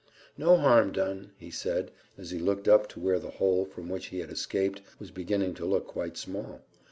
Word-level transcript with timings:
"No 0.35 0.57
harm 0.57 0.91
done," 0.93 1.29
he 1.37 1.51
said, 1.51 1.91
as 2.17 2.31
he 2.31 2.39
looked 2.39 2.67
up 2.67 2.87
to 2.87 2.99
where 2.99 3.19
the 3.19 3.29
hole 3.29 3.65
from 3.65 3.87
which 3.87 4.07
he 4.07 4.17
had 4.17 4.31
escaped 4.31 4.81
was 4.97 5.11
beginning 5.11 5.53
to 5.53 5.65
look 5.67 5.85
quite 5.85 6.17
small. 6.17 6.61